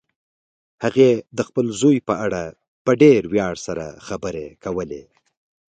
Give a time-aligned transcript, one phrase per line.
[0.83, 2.43] هغې د خپل زوی په اړه
[2.85, 5.03] په ډېر ویاړ سره خبرې کولې